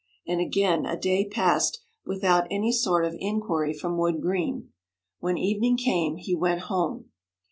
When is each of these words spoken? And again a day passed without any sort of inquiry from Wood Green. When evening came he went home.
And 0.25 0.41
again 0.41 0.87
a 0.87 0.97
day 0.99 1.29
passed 1.29 1.79
without 2.07 2.47
any 2.49 2.71
sort 2.71 3.05
of 3.05 3.15
inquiry 3.19 3.71
from 3.71 3.97
Wood 3.99 4.19
Green. 4.19 4.69
When 5.19 5.37
evening 5.37 5.77
came 5.77 6.15
he 6.17 6.33
went 6.35 6.61
home. 6.61 7.11